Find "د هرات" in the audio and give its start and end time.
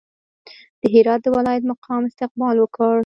0.81-1.19